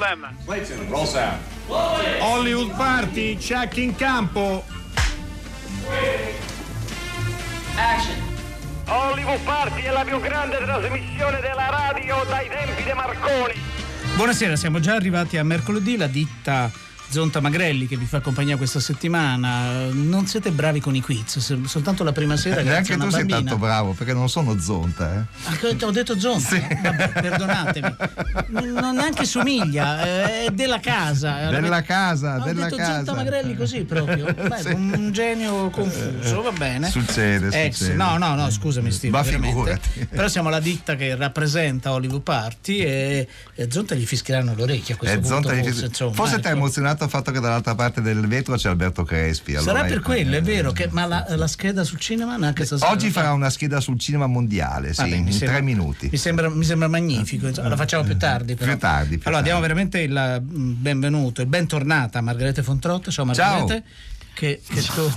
[0.00, 0.34] Problem.
[2.20, 4.64] Hollywood Party, check in campo.
[7.76, 8.16] Action.
[8.86, 13.52] Hollywood Party è la più grande trasmissione della radio dai tempi di Marconi.
[14.16, 16.70] Buonasera, siamo già arrivati a mercoledì, la ditta
[17.10, 19.86] Zonta Magrelli che vi fa compagnia questa settimana.
[19.90, 22.60] Non siete bravi con i quiz, soltanto la prima sera.
[22.60, 23.36] Eh, neanche tu sei bambina.
[23.38, 25.14] tanto bravo perché non sono zonta.
[25.14, 25.24] Eh.
[25.44, 26.56] Ah, Ho detto Zonta?
[26.82, 27.94] Vabbè, perdonatemi.
[28.48, 31.48] Non neanche somiglia, eh, è della casa.
[31.50, 32.94] Della casa, Ho della detto casa.
[32.96, 34.32] Zonta Magrelli così proprio.
[34.32, 34.68] Beh, Sì.
[34.72, 36.88] Un genio confuso, va bene.
[36.90, 37.96] Succede, Ex- succede.
[37.96, 39.16] No, no, no, scusami Steve.
[39.16, 40.06] Ma figurati.
[40.08, 44.98] Però siamo la ditta che rappresenta Hollywood Party e, e Zonta gli fischieranno l'orecchio a
[44.98, 45.48] questo Eh, punto.
[45.48, 46.58] zonta forse, insomma, Forse ti ha ecco.
[47.00, 49.54] Emozionato il fatto che dall'altra parte del vetro c'è Alberto Crespi.
[49.56, 52.90] allora Sarà per quello, è vero, che, ma la, la scheda sul cinema neanche stasera.
[52.90, 56.08] Oggi farà una scheda sul cinema mondiale, sì, Vabbè, in sembra- tre minuti.
[56.10, 58.54] Mi sembra, mi sembra magnifico, insomma, la facciamo più tardi.
[58.54, 58.70] Però.
[58.70, 59.74] Più tardi, più allora, diamo tardi.
[59.74, 63.10] veramente il mm, benvenuto e bentornata a Margherita Fontrotta.
[63.10, 63.82] Ciao Margherita.
[64.32, 65.12] Che, che tu-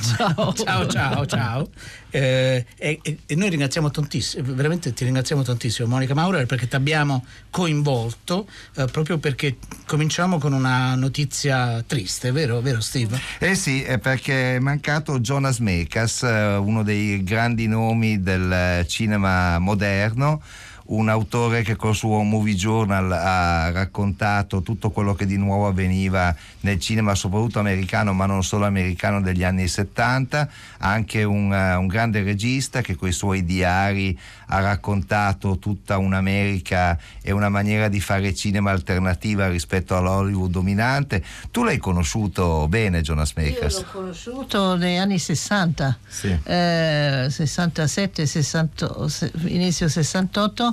[0.56, 1.70] ciao, ciao, ciao.
[2.10, 7.26] Eh, e, e- noi ringraziamo tantissimo, veramente ti ringraziamo tantissimo Monica Maurer perché ti abbiamo
[7.50, 13.20] coinvolto eh, proprio perché cominciamo con una notizia triste, vero, vero Steve?
[13.40, 19.58] Eh sì, è perché è mancato Jonas Mekas, eh, uno dei grandi nomi del cinema
[19.58, 20.42] moderno,
[20.86, 26.36] un autore che col suo Movie Journal ha raccontato tutto quello che di nuovo avveniva
[26.62, 31.88] nel cinema, soprattutto americano, ma non solo americano degli anni 70, anche un, eh, un
[31.88, 34.18] grande regista che con i suoi diari
[34.48, 41.24] ha raccontato tutta un'America e una maniera di fare cinema alternativa rispetto all'Hollywood dominante.
[41.50, 43.78] Tu l'hai conosciuto bene, Jonas Io Mekas?
[43.78, 46.38] l'ho conosciuto negli anni 60, Sì.
[46.44, 50.73] eh, 67, 60, se- inizio 68,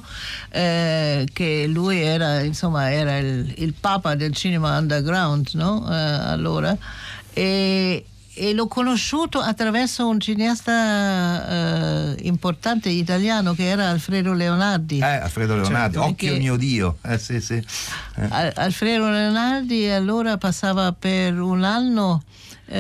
[0.50, 5.86] eh, che lui era, insomma, era il, il papa del cinema underground, no?
[5.90, 6.76] Eh, allora.
[7.32, 14.98] E, e l'ho conosciuto attraverso un cineasta eh, importante italiano che era Alfredo Leonardi.
[14.98, 16.98] Eh, Alfredo Leonardi, Certo, occhio mio Dio.
[17.02, 17.54] Eh, sì, sì.
[17.54, 18.26] Eh.
[18.28, 22.22] Al- Alfredo Leonardi allora passava per un anno
[22.66, 22.78] eh,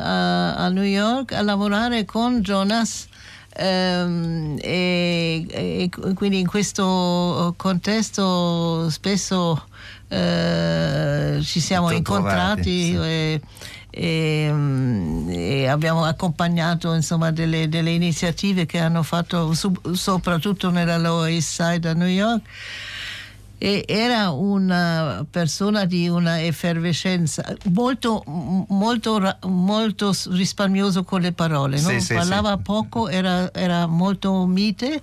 [0.00, 3.06] a, a New York a lavorare con Jonas
[3.58, 9.64] ehm, e, e quindi in questo contesto spesso
[10.08, 12.96] eh, ci siamo incontrati trovati, sì.
[12.96, 13.40] e,
[13.90, 19.52] e, mm, e abbiamo accompagnato insomma delle, delle iniziative che hanno fatto
[19.92, 22.42] soprattutto nella Lower East Side a New York
[23.58, 28.22] e era una persona di una effervescenza molto,
[28.68, 31.88] molto, molto risparmioso con le parole no?
[31.88, 32.62] Sì, sì, parlava sì.
[32.62, 35.02] poco era, era molto mite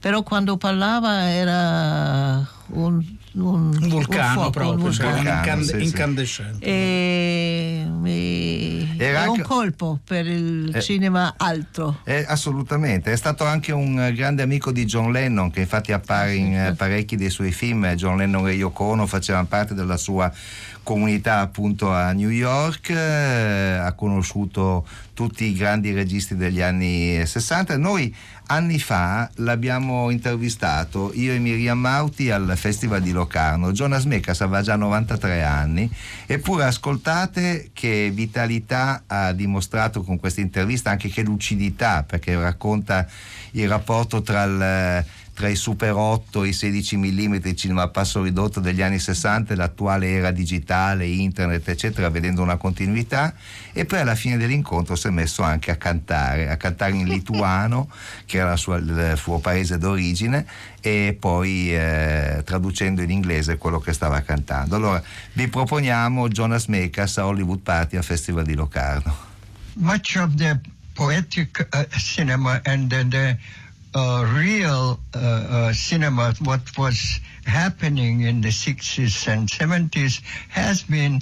[0.00, 3.02] però quando parlava era un,
[3.34, 5.14] un, Un vulcano fuoco, proprio, un cioè, vulcano.
[5.16, 5.84] vulcano, incand- sì, sì.
[5.84, 6.64] incandescente.
[6.66, 10.80] E, e- Era è un anche- colpo per il Eh.
[10.80, 15.92] cinema altro Eh, assolutamente, è stato anche un grande amico di John Lennon che infatti
[15.92, 19.96] appare in eh, parecchi dei suoi film, John Lennon e Yoko Ono facevano parte della
[19.96, 20.30] sua
[20.82, 27.76] comunità appunto a New York, eh, ha conosciuto tutti i grandi registi degli anni 60.
[27.76, 28.14] Noi
[28.46, 33.72] anni fa l'abbiamo intervistato io e Miriam Mauti al Festival di Locarno.
[33.72, 35.90] Jonas Mekas aveva già 93 anni,
[36.26, 43.06] eppure ascoltate che vitalità ha dimostrato con questa intervista, anche che lucidità, perché racconta
[43.52, 45.04] il rapporto tra il
[45.34, 48.98] tra i Super 8 e i 16 mm il cinema a passo ridotto degli anni
[48.98, 53.34] 60 e l'attuale era digitale, internet eccetera, vedendo una continuità
[53.72, 57.90] e poi alla fine dell'incontro si è messo anche a cantare, a cantare in lituano
[58.26, 60.46] che era la sua- il suo paese d'origine
[60.80, 64.76] e poi eh, traducendo in inglese quello che stava cantando.
[64.76, 65.02] Allora
[65.32, 69.30] vi proponiamo Jonas Mekas a Hollywood Party al Festival di Locarno.
[69.76, 70.60] much of the
[70.94, 73.36] poetic uh, cinema and the, the uh,
[73.94, 81.20] real uh, uh, cinema, what was happening in the 60s and 70s, has been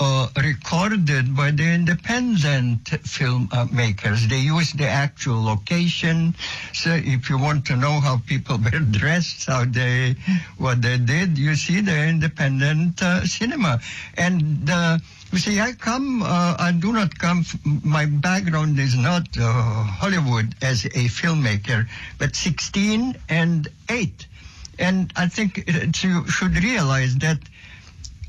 [0.00, 4.28] uh, recorded by the independent filmmakers.
[4.28, 6.34] They use the actual location.
[6.72, 10.16] So if you want to know how people were dressed, how they,
[10.56, 13.80] what they did, you see the independent uh, cinema.
[14.16, 14.98] And uh,
[15.32, 17.44] you see, I come, uh, I do not come,
[17.84, 21.86] my background is not uh, Hollywood as a filmmaker,
[22.18, 24.26] but 16 and 8.
[24.78, 25.68] And I think
[26.02, 27.38] you should realize that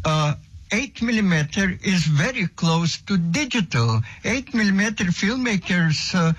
[0.05, 0.35] uh,
[0.73, 4.01] 8 millimeter is very close to digital.
[4.23, 6.31] 8 millimeter filmmakers, uh,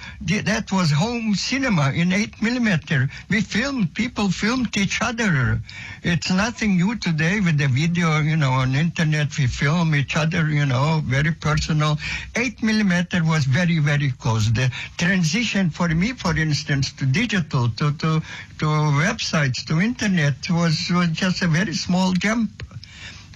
[0.44, 3.11] that was home cinema in 8 millimeter.
[3.29, 5.61] We filmed, people filmed each other.
[6.02, 9.37] It's nothing new today with the video, you know, on internet.
[9.37, 11.99] We film each other, you know, very personal.
[12.34, 14.50] 8 millimeter was very, very close.
[14.50, 18.23] The transition for me, for instance, to digital, to, to,
[18.61, 18.67] to
[19.05, 22.50] websites, to internet was, was just a very small jump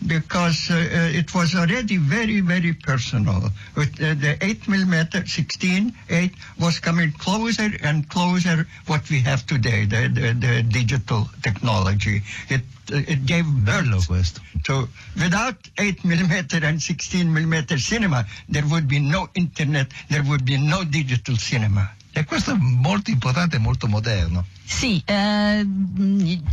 [0.07, 3.51] because uh, uh, it was already very, very personal.
[3.77, 9.47] With uh, the 8 millimeter 16, 8 was coming closer and closer what we have
[9.47, 12.23] today, the, the, the digital technology.
[12.49, 12.63] It,
[12.93, 14.35] uh, it gave birth to, this.
[14.67, 20.45] So, without 8 millimeter and 16 millimeter cinema, there would be no internet, there would
[20.45, 21.91] be no digital cinema.
[22.13, 24.47] E questo è molto importante e molto moderno.
[24.67, 25.65] Sì, eh,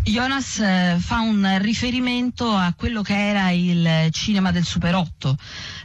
[0.04, 5.36] Jonas eh, fa un riferimento a quello che era il cinema del Super 8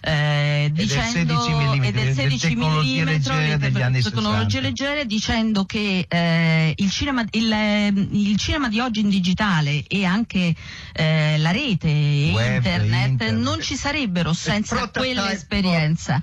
[0.02, 7.24] eh, dicendo, e del 16 mm degli anni tecnologie leggere dicendo che eh, il cinema,
[7.30, 10.54] il, eh, il, cinema, di oggi in digitale e anche
[10.92, 16.20] eh, la rete e internet, internet, non ci sarebbero senza quell'esperienza.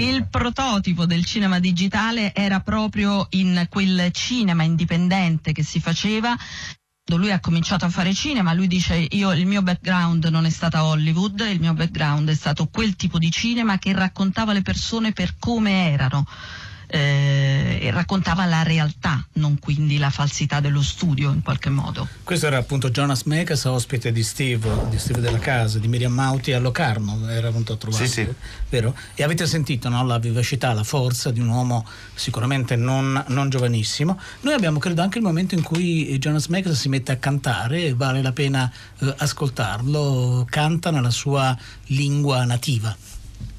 [0.00, 6.36] il prototipo del cinema digitale era proprio in quel cinema indipendente che si faceva
[7.16, 10.84] lui ha cominciato a fare cinema, lui dice io il mio background non è stata
[10.84, 15.36] Hollywood, il mio background è stato quel tipo di cinema che raccontava le persone per
[15.38, 16.24] come erano
[16.92, 22.06] eh, raccontava la realtà, non quindi la falsità dello studio in qualche modo.
[22.22, 26.52] Questo era appunto Jonas Mekas, ospite di Steve, di Steve della Casa, di Miriam Mauti
[26.52, 28.34] a Locarno, era venuto a trovare, sì, sì.
[28.68, 28.94] vero?
[29.14, 34.20] E avete sentito no, la vivacità, la forza di un uomo sicuramente non, non, giovanissimo.
[34.40, 37.94] Noi abbiamo credo anche il momento in cui Jonas Mekas si mette a cantare e
[37.94, 41.56] vale la pena eh, ascoltarlo, canta nella sua
[41.86, 42.94] lingua nativa.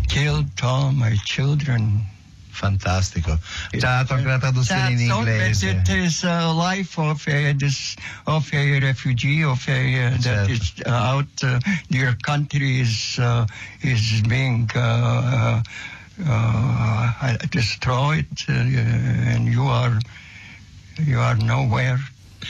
[0.10, 2.06] killed all my children.
[2.52, 3.40] Fantastico.
[3.72, 5.70] Già la traduzione in inglese.
[5.70, 7.96] It is a life of a, this,
[8.26, 13.46] of a refugee, of a, uh, that is out, uh, their country is, uh,
[13.82, 15.62] is being uh,
[16.28, 19.98] uh, destroyed uh, and you are,
[20.98, 22.00] you are nowhere,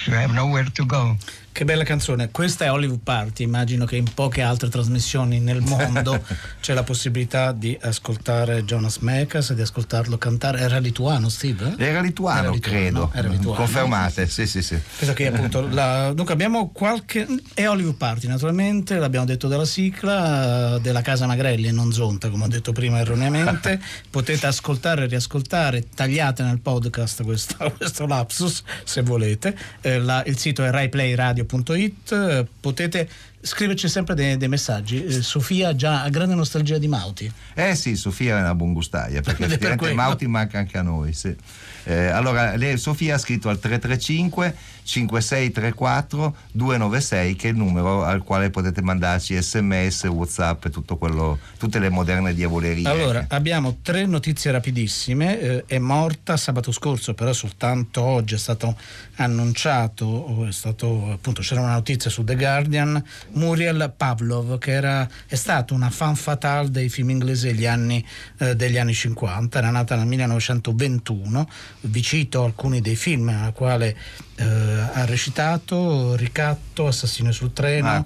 [0.08, 1.16] you have nowhere to go.
[1.60, 6.24] Che bella canzone, questa è Hollywood Party, immagino che in poche altre trasmissioni nel mondo
[6.62, 10.60] c'è la possibilità di ascoltare Jonas Mekas e di ascoltarlo cantare.
[10.60, 11.76] Era lituano Steve?
[11.78, 13.12] Era lituano, Era lituano credo.
[13.14, 13.58] Era lituano.
[13.58, 14.80] Confermate, sì sì sì.
[15.14, 16.14] Che, appunto, la...
[16.14, 17.28] Dunque abbiamo qualche...
[17.54, 22.46] È Hollywood Party naturalmente, l'abbiamo detto dalla sigla, della Casa Magrelli e non Zonta come
[22.46, 23.82] ho detto prima erroneamente.
[24.10, 29.54] Potete ascoltare e riascoltare, tagliate nel podcast questo, questo lapsus se volete.
[29.82, 30.24] Eh, la...
[30.26, 33.10] il sito è raiplayradio.com radio.it potete
[33.42, 35.04] scriverci sempre dei, dei messaggi.
[35.04, 37.32] Eh, Sofia già ha grande nostalgia di Mauti.
[37.56, 41.14] Eh sì, Sofia è una buon gustaia perché per Mauti manca anche a noi.
[41.14, 41.36] Sì.
[41.84, 44.56] Eh, allora, lei, Sofia ha scritto al 335
[44.90, 51.90] 5634 296 che è il numero al quale potete mandarci sms, whatsapp e tutte le
[51.90, 52.88] moderne diavolerie.
[52.90, 55.40] Allora, abbiamo tre notizie rapidissime.
[55.40, 58.76] Eh, è morta sabato scorso, però soltanto oggi è stato
[59.16, 63.02] annunciato, è stato, appunto, c'era una notizia su The Guardian
[63.34, 68.04] Muriel Pavlov, che era, è stata una fan fatale dei film inglesi degli anni,
[68.40, 71.50] eh, degli anni 50, era nata nel 1921,
[71.82, 73.96] vi cito alcuni dei film nella quale
[74.40, 78.04] eh, ha recitato Ricatto, Assassino sul treno, ah,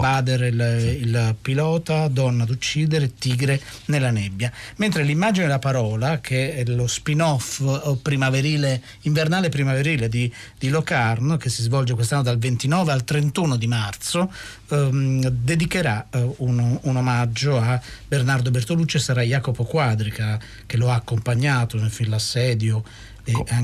[0.00, 4.52] Bader il, il, pilota, Donna d'uccidere, Tigre nella nebbia.
[4.76, 11.48] Mentre l'immagine della parola, che è lo spin-off primaverile, invernale primaverile di, di Locarno, che
[11.48, 14.30] si svolge quest'anno dal 29 al 31 di marzo,
[14.68, 20.90] ehm, dedicherà eh, un, un, omaggio a Bernardo Bertolucci e sarà Jacopo Quadrica che lo
[20.90, 22.82] ha accompagnato nel film L'assedio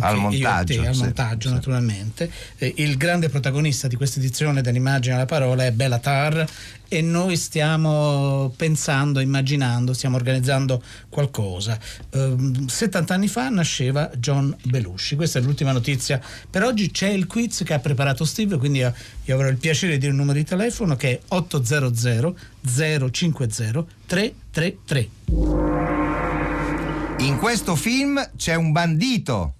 [0.00, 2.30] al montaggio, te, al montaggio sì, naturalmente.
[2.58, 6.46] Eh, il grande protagonista di questa edizione dell'immagine alla parola è Belatar
[6.88, 11.78] e noi stiamo pensando, immaginando, stiamo organizzando qualcosa.
[12.10, 12.36] Eh,
[12.66, 16.20] 70 anni fa nasceva John Belushi, questa è l'ultima notizia.
[16.48, 18.94] Per oggi c'è il quiz che ha preparato Steve, quindi io,
[19.24, 22.36] io avrò il piacere di dire il numero di telefono che è 800
[23.10, 25.08] 050 333.
[27.18, 29.54] In questo film c'è un bandito.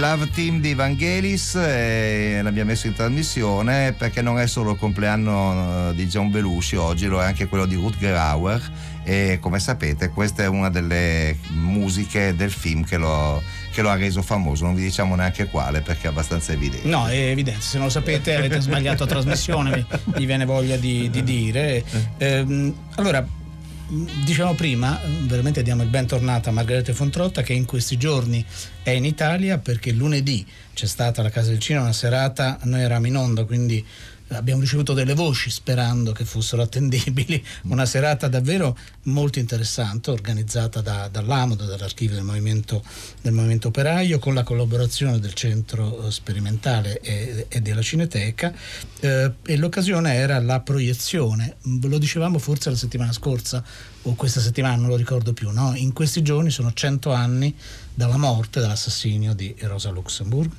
[0.00, 5.90] Love Team di Vangelis e l'abbiamo messo in trasmissione perché non è solo il compleanno
[5.90, 8.62] eh, di John Belushi oggi, lo è anche quello di Rutger Hauer
[9.04, 13.42] e come sapete questa è una delle musiche del film che lo,
[13.72, 16.88] che lo ha reso famoso, non vi diciamo neanche quale perché è abbastanza evidente.
[16.88, 19.84] No, è evidente, se non lo sapete avete sbagliato trasmissione,
[20.16, 21.84] mi viene voglia di, di dire.
[22.16, 23.26] Eh, allora,
[24.24, 28.44] diciamo prima, veramente diamo il bentornato a Margherita Fontrotta che in questi giorni
[28.84, 33.08] è in Italia perché lunedì c'è stata alla Casa del Cinema una serata, noi eravamo
[33.08, 33.84] in onda, quindi
[34.30, 41.08] abbiamo ricevuto delle voci sperando che fossero attendibili, una serata davvero molto interessante organizzata da,
[41.08, 42.82] dall'AMOD, dall'archivio del movimento,
[43.20, 48.52] del movimento, operaio, con la collaborazione del centro eh, sperimentale e, e della Cineteca.
[49.00, 53.64] Eh, e l'occasione era la proiezione, lo dicevamo forse la settimana scorsa
[54.02, 55.74] o questa settimana, non lo ricordo più, no?
[55.74, 57.54] in questi giorni sono 100 anni
[57.92, 60.50] dalla morte, dall'assassinio di Rosa Luxemburg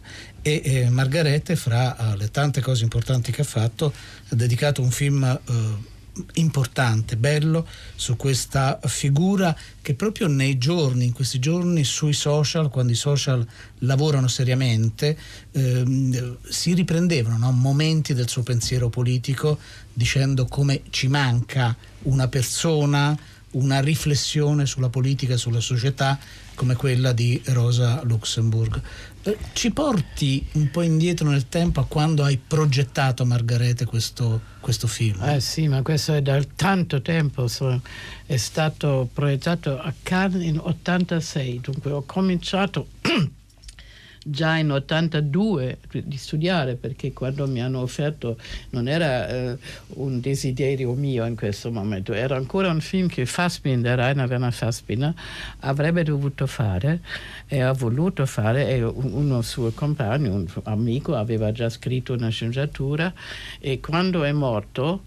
[0.41, 3.91] e eh, Margarete fra uh, le tante cose importanti che ha fatto
[4.29, 5.89] ha dedicato un film uh,
[6.33, 12.91] importante, bello su questa figura che proprio nei giorni, in questi giorni sui social, quando
[12.91, 13.45] i social
[13.79, 15.17] lavorano seriamente,
[15.51, 17.51] ehm, si riprendevano no?
[17.51, 19.57] momenti del suo pensiero politico
[19.93, 23.17] dicendo come ci manca una persona,
[23.51, 26.17] una riflessione sulla politica e sulla società
[26.55, 28.81] come quella di Rosa Luxemburg.
[29.23, 34.87] Eh, ci porti un po' indietro nel tempo a quando hai progettato Margarete questo, questo
[34.87, 35.23] film?
[35.23, 37.81] Eh sì, ma questo è da tanto tempo, so,
[38.25, 42.87] è stato proiettato a Cannes in 86, dunque ho cominciato
[44.23, 48.37] già in 82 di studiare perché quando mi hanno offerto
[48.69, 49.57] non era eh,
[49.95, 55.13] un desiderio mio in questo momento, era ancora un film che Fassbinder, Rainer Werner Fassbinder
[55.61, 57.01] avrebbe dovuto fare
[57.47, 63.11] e ha voluto fare e uno suo compagno, un amico aveva già scritto una sceneggiatura
[63.59, 65.03] e quando è morto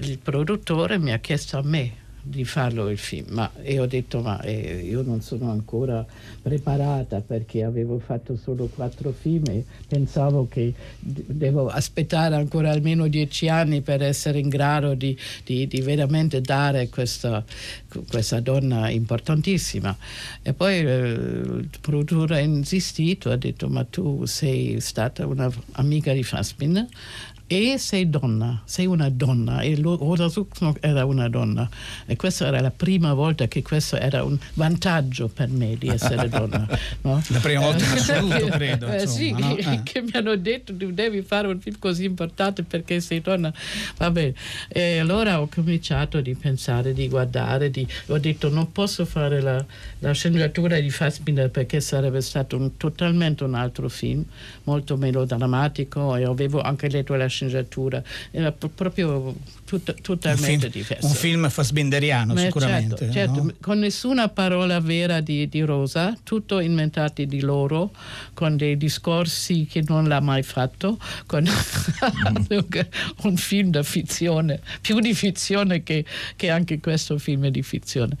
[0.00, 4.20] il produttore mi ha chiesto a me di farlo il film, ma e ho detto
[4.20, 6.04] ma eh, io non sono ancora
[6.42, 13.48] preparata perché avevo fatto solo quattro film e pensavo che devo aspettare ancora almeno dieci
[13.48, 17.44] anni per essere in grado di, di, di veramente dare questa,
[18.08, 19.96] questa, donna importantissima.
[20.42, 26.22] E poi eh, il produttore ha insistito, ha detto ma tu sei stata un'amica di
[26.22, 26.86] Fassbinder
[27.52, 31.68] e sei donna, sei una donna e Rosa Zucknock era una donna
[32.06, 36.28] E questa era la prima volta che questo era un vantaggio per me di essere
[36.30, 36.64] donna.
[37.00, 37.20] No?
[37.26, 38.86] La prima volta in assoluto, credo.
[38.86, 39.54] Eh, insomma, sì, no?
[39.56, 39.80] che, Eh.
[39.82, 43.52] che mi hanno detto tu devi fare un film così importante perché sei donna.
[43.96, 44.34] Va bene.
[44.68, 49.64] E allora ho cominciato a pensare, di guardare, di, ho detto non posso fare la,
[49.98, 54.22] la sceneggiatura di Fassbinder perché sarebbe stato un- totalmente un altro film,
[54.64, 57.38] molto melodrammatico e avevo anche letto la sceneggiatura,
[58.30, 61.06] era pro- proprio tut- Un totalmente film, diverso.
[61.06, 62.96] un film fassbinderiano, Beh, sicuramente.
[62.96, 63.54] certo, certo, no?
[63.60, 67.90] con nessuna parola vera di, di Rosa, tutto inventati di loro,
[68.34, 71.46] con dei discorsi che non l'ha mai fatto, con
[73.22, 76.04] un film da fizione, più di fizione che,
[76.36, 78.16] che anche questo film è di fizione.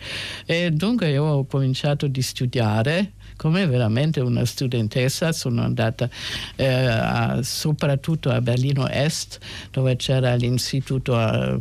[0.46, 6.10] E dunque io ho cominciato di studiare come veramente una studentessa, sono andata
[6.56, 9.38] eh, a- soprattutto a Berlino Est,
[9.70, 11.14] dove c'era l'istituto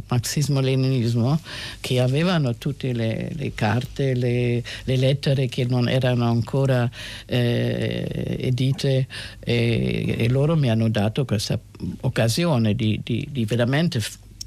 [0.05, 1.39] marxismo-leninismo,
[1.79, 6.89] che avevano tutte le, le carte, le, le lettere che non erano ancora
[7.25, 9.07] eh, edite
[9.39, 11.57] e, e loro mi hanno dato questa
[12.01, 14.01] occasione di, di- di veramente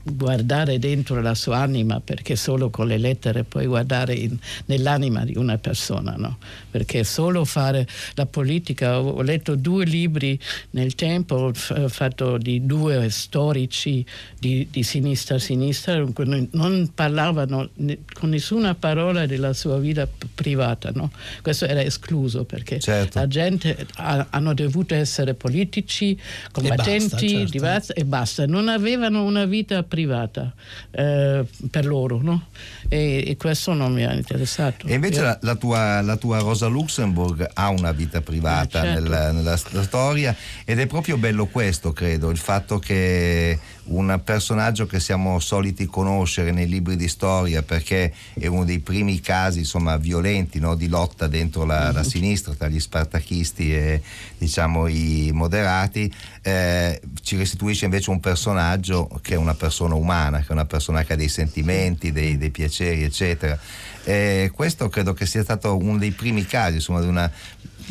[0.05, 5.35] guardare dentro la sua anima perché solo con le lettere puoi guardare in- nell'anima di
[5.37, 6.39] una persona no?
[6.71, 10.39] perché solo fare la politica ho, ho letto due libri
[10.71, 14.05] nel tempo ho f- fatto di due storici
[14.39, 16.05] di, di sinistra a sinistra
[16.51, 21.11] non- parlavano ne- con nessuna parola della sua vita privata no?
[21.43, 23.19] questo era escluso perché Certo.
[23.21, 26.19] la gente ha- hanno dovuto essere politici
[26.51, 27.51] combattenti certo.
[27.51, 29.91] diversi e basta non avevano una vita privata
[30.91, 32.47] eh, per loro no?
[32.93, 34.87] E, e questo non mi ha interessato.
[34.87, 39.01] E invece la, la tua, la tua Rosa Luxemburg ha una vita privata Eh, certo.
[39.01, 44.87] nella, nella st- storia ed è proprio bello questo, credo, il fatto che un personaggio
[44.87, 49.97] che siamo soliti conoscere nei libri di storia perché è uno dei primi casi insomma,
[49.97, 54.03] violenti no, di lotta dentro la, la sinistra tra gli spartachisti e
[54.37, 60.49] diciamo i moderati eh, ci restituisce invece un personaggio che è una persona umana, che
[60.49, 63.59] è una persona che ha dei sentimenti, dei, dei piaceri eccetera.
[64.05, 67.31] E questo credo che sia stato uno dei primi casi insomma, di una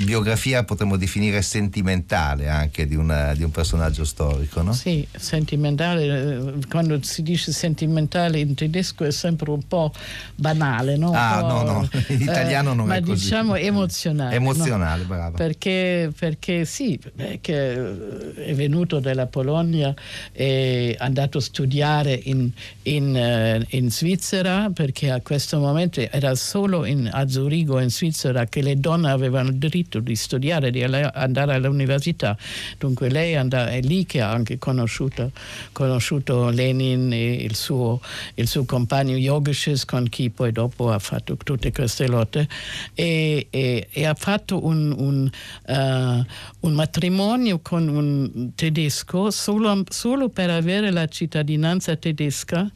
[0.03, 4.73] biografia potremmo definire sentimentale anche di, una- di un personaggio storico no?
[4.73, 9.91] Sì, sentimentale, eh, quando si dice sentimentale in tedesco è sempre un po'
[10.35, 11.11] banale, no?
[11.13, 13.23] Ah, po', no, no, in italiano non ma è così.
[13.23, 14.29] diciamo emozionale.
[14.29, 14.35] no?
[14.35, 15.37] Emozionale, brava.
[15.37, 19.93] Perché, perché sì, perché eh, è venuto dalla Polonia,
[20.31, 22.49] è andato a studiare in,
[22.83, 28.45] in, eh, in Svizzera, perché a questo momento era solo in, a Zurigo, in Svizzera,
[28.45, 29.55] che le donne avevano il
[29.91, 32.37] diritto di studiare, di andare all'università.
[32.77, 35.31] Dunque lei è lì che ha anche conosciuto,
[35.73, 37.99] conosciuto Lenin e il suo,
[38.35, 42.47] il suo compagno Jogisches, con chi poi dopo ha fatto tutte queste lotte,
[42.93, 45.29] e, e- e ha fatto un, un,
[45.65, 46.25] eh,
[46.61, 52.69] un matrimonio con un tedesco solo, solo per avere la cittadinanza tedesca,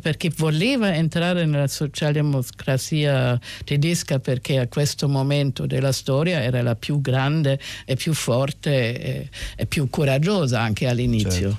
[0.00, 7.00] perché voleva entrare nella socialdemocrazia tedesca perché a questo momento della storia era la più
[7.00, 11.58] grande e più forte e, e più coraggiosa anche all'inizio.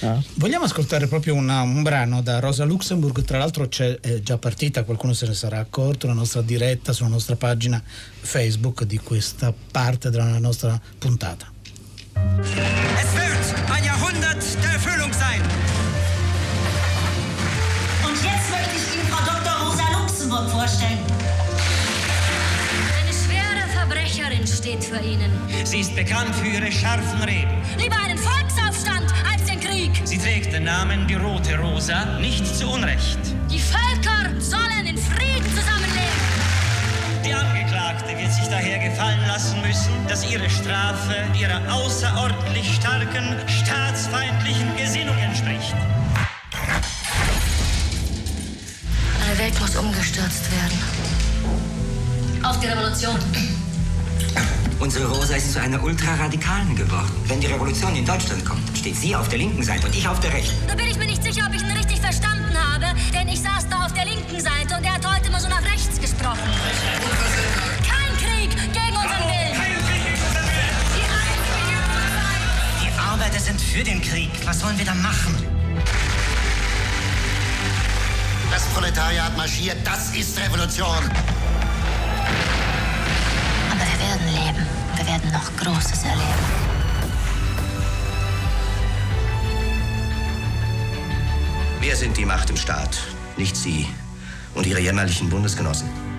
[0.00, 0.22] No?
[0.34, 4.82] Vogliamo ascoltare proprio una- un brano da Rosa Luxemburg, tra l'altro c'è è già partita,
[4.82, 7.82] qualcuno se ne sarà accorto, la nostra diretta sulla nostra pagina
[8.20, 11.50] Facebook di questa parte della nostra puntata.
[12.14, 15.40] Es wird ein Jahrhundert der Erfüllung sein.
[18.04, 19.54] Und jetzt möchte ich Ihnen Frau Dr.
[19.66, 20.91] Rosa Luxemburg vorstellen.
[24.72, 25.30] Steht vor Ihnen.
[25.64, 27.50] Sie ist bekannt für ihre scharfen Reden.
[27.78, 29.90] Lieber einen Volksaufstand als den Krieg.
[30.04, 33.18] Sie trägt den Namen die Rote Rosa, nicht zu Unrecht.
[33.50, 36.22] Die Völker sollen in Frieden zusammenleben.
[37.24, 44.76] Die Angeklagte wird sich daher gefallen lassen müssen, dass ihre Strafe ihrer außerordentlich starken, staatsfeindlichen
[44.76, 45.74] Gesinnung entspricht.
[49.24, 50.78] Eine Welt muss umgestürzt werden.
[52.44, 53.18] Auf die Revolution.
[54.82, 57.12] Unsere Rosa ist zu einer Ultraradikalen geworden.
[57.26, 60.18] Wenn die Revolution in Deutschland kommt, steht sie auf der linken Seite und ich auf
[60.18, 60.56] der rechten.
[60.66, 63.68] Da bin ich mir nicht sicher, ob ich ihn richtig verstanden habe, denn ich saß
[63.70, 66.50] da auf der linken Seite und er hat heute mal so nach rechts gesprochen.
[67.86, 69.56] Kein Krieg gegen unseren Willen.
[72.82, 74.30] Die Arbeiter sind für den Krieg.
[74.44, 75.36] Was sollen wir da machen?
[78.50, 81.08] Das Proletariat marschiert, das ist Revolution.
[83.70, 84.51] Aber wir werden leben.
[85.12, 86.22] Werden noch Großes erleben.
[91.82, 92.98] Wir sind die Macht im Staat,
[93.36, 93.86] nicht Sie.
[94.54, 96.11] und ihre jämmerlichen Bundesgenossen.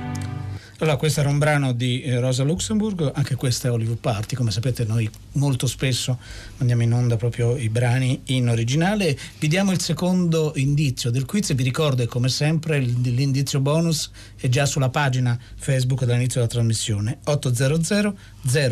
[0.84, 4.52] Allora, questo era un brano di eh, Rosa Luxemburg, anche questa è Hollywood Party, come
[4.52, 6.20] sapete noi molto spesso
[6.58, 9.18] mandiamo in onda proprio i brani in originale.
[9.40, 14.66] Vi diamo il secondo indizio del quiz vi ricordo come sempre l'indizio bonus è già
[14.66, 18.18] sulla pagina Facebook dall'inizio della trasmissione 800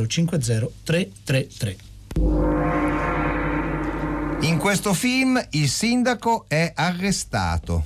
[0.06, 1.78] 050 333.
[4.42, 7.86] In questo film il sindaco è arrestato.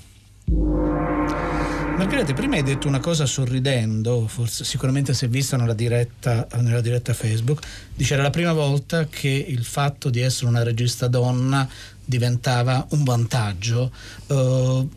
[1.97, 6.81] Margherita, prima hai detto una cosa sorridendo, forse sicuramente si è vista nella diretta, nella
[6.81, 11.67] diretta Facebook, dice era la prima volta che il fatto di essere una regista donna
[12.03, 13.91] diventava un vantaggio.
[14.27, 14.89] Uh,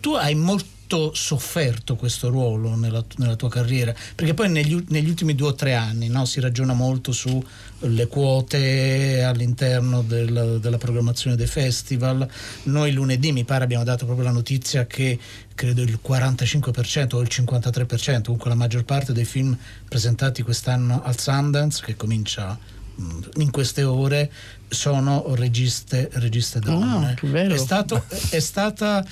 [0.00, 3.94] tu hai molto quanto sofferto questo ruolo nella, nella tua carriera?
[4.14, 9.22] Perché poi negli, negli, ultimi due o tre anni no, si ragiona molto sulle quote
[9.22, 12.28] all'interno del, della programmazione dei festival.
[12.64, 15.18] Noi lunedì mi pare abbiamo dato proprio la notizia che
[15.54, 19.56] credo il 45% o il 53%, comunque la maggior parte dei film
[19.88, 22.58] presentati quest'anno al Sundance, che comincia
[23.00, 24.30] mm, in queste ore
[24.68, 27.16] sono registe, registe donne.
[27.22, 29.04] Oh, è, stato, è, stata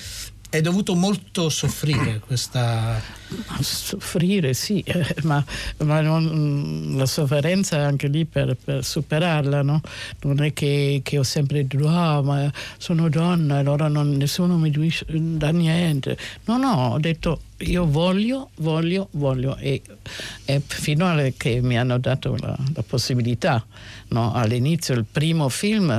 [0.53, 3.01] hai dovuto molto soffrire questa...
[3.61, 5.43] Soffrire sì, eh, ma,
[5.83, 9.79] ma non, la sofferenza è anche lì per, per superarla, no?
[10.23, 14.71] Non è che, che, ho sempre detto, ah, ma sono donna, allora non, nessuno mi
[15.07, 16.17] dà niente.
[16.45, 19.81] No, no, ho detto, io voglio, voglio, voglio e,
[20.43, 23.65] e fino a che mi hanno dato la, la possibilità.
[24.09, 24.33] No?
[24.33, 25.89] All'inizio, il primo film,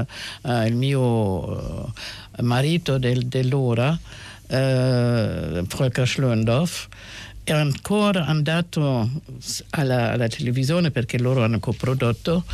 [0.42, 1.92] eh, il mio uh,
[2.40, 3.98] marito del, dell'ora,
[4.52, 6.88] Euh, Prakash Loendorf.
[7.44, 9.10] È ancora andato
[9.70, 12.44] alla, alla, televisione perché loro hanno coprodotto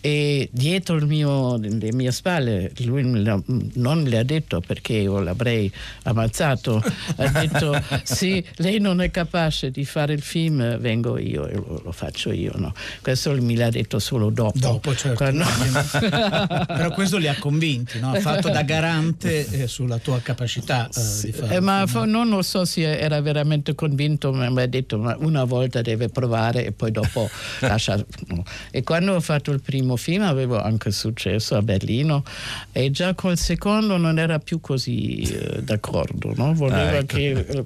[0.00, 5.68] e dietro mio, le mie spalle, lui non le ha detto perché io l'avrei
[6.04, 6.80] ammazzato,
[7.16, 11.80] ha detto sì, lei non è capace di fare il film, vengo io e lo,
[11.82, 12.52] lo faccio io.
[12.54, 12.72] No?
[13.02, 14.56] Questo me l'ha detto solo dopo.
[14.56, 15.16] Dopo, certo.
[15.16, 15.44] Quando...
[16.66, 18.12] Però questo li ha convinti, no?
[18.12, 21.56] ha fatto da garante eh, sulla tua capacità eh, sì, di fare.
[21.56, 25.16] Eh, ma f- non lo so se era veramente convinto, ma mi ha detto ma
[25.18, 27.28] una volta deve provare e poi dopo
[27.60, 28.04] lascia.
[28.70, 32.22] E quando ho fatto il primo film avevo anche successo a Berlino
[32.72, 36.54] e già col secondo non era più così eh, d'accordo, no?
[36.54, 37.16] voleva ah, ecco.
[37.16, 37.64] che eh,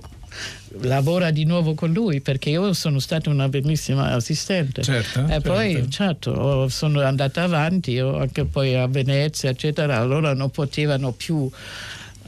[0.82, 5.72] lavora di nuovo con lui perché io sono stata una bellissima assistente certo, e poi
[5.72, 5.90] certo.
[5.90, 11.50] certo sono andata avanti anche poi a Venezia eccetera allora non potevano più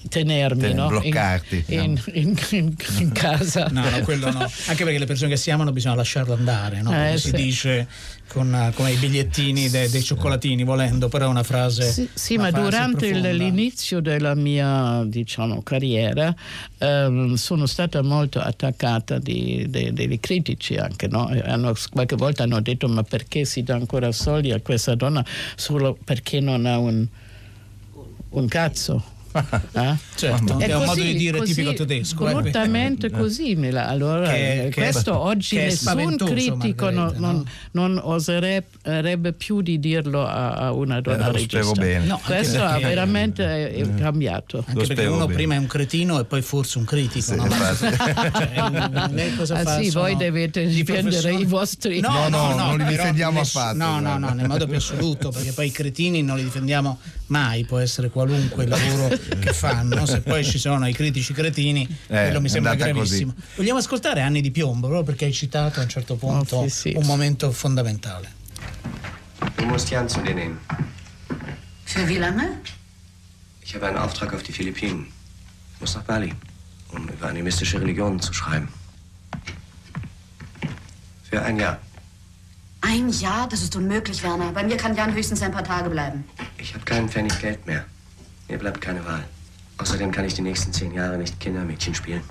[0.08, 0.88] tenermi, no?
[0.88, 2.12] bloccarti in, no?
[2.12, 3.68] in, in, in, casa.
[3.70, 4.40] No, no, quello no.
[4.40, 6.92] Anche perché le persone che si amano bisogna lasciarle andare, no?
[6.92, 7.36] Eh, si sì.
[7.36, 7.88] dice
[8.26, 11.90] con, con, i bigliettini de, dei cioccolatini, volendo, però è una frase.
[11.90, 16.34] Sì, sì ma durante il, l'inizio della mia diciamo, carriera
[16.78, 21.30] ehm, sono stata molto attaccata di, de, dei critici anche, no?
[21.44, 25.96] hanno, qualche volta hanno detto: ma perché si dà ancora soldi a questa donna solo
[26.02, 27.06] perché non ha un,
[28.30, 29.20] un cazzo?
[29.72, 29.96] Eh?
[30.14, 32.26] Certo, è, è un modo di dire così, tipico tedesco.
[32.26, 33.10] Assolutamente eh.
[33.10, 33.58] così.
[33.74, 40.52] Allora, che, questo che oggi nessun critico non, non, non, oserebbe più di dirlo a,
[40.52, 41.72] a una donna eh, regista.
[41.72, 42.06] Bene.
[42.06, 44.64] No, questo perché, è eh, cambiato.
[44.66, 45.34] Anche perché uno bene.
[45.34, 47.20] prima è un cretino e poi forse un critico.
[47.20, 47.48] Sì, no?
[47.50, 49.80] cioè, lei cosa ah, fa?
[49.80, 52.00] Sì, voi dovete difendere i vostri...
[52.00, 53.76] No, no, no, no non li difendiamo affatto.
[53.76, 57.64] No, no, no, nel modo più assoluto, perché poi i cretini non li difendiamo mai,
[57.64, 62.40] può essere qualunque lavoro che fanno, se poi ci sono i critici cretini, eh, quello
[62.40, 63.32] mi sembra gravissimo.
[63.32, 63.46] Così.
[63.56, 66.90] Vogliamo ascoltare Anni di piombo, proprio perché hai citato a un certo punto oh, sì,
[66.90, 66.92] sì.
[66.96, 68.40] un momento fondamentale.
[69.56, 70.58] Du musst Jan zu dir nehmen.
[71.84, 72.60] Für wie lange?
[73.60, 75.06] Ich habe einen Auftrag auf die Philippinen.
[75.74, 76.32] Ich muss nach Bali,
[76.88, 78.68] um über animistische Religionen zu schreiben.
[81.22, 81.78] Für ein Jahr.
[82.82, 83.48] Ein Jahr?
[83.48, 84.50] Das ist unmöglich, Werner.
[84.52, 86.24] Bei mir kann Jan höchstens ein paar Tage bleiben.
[86.58, 87.84] Ich habe keinen Pfennig Geld mehr.
[88.48, 89.24] Mir bleibt keine Wahl.
[89.78, 92.22] Außerdem kann ich die nächsten zehn Jahre nicht Kindermädchen spielen.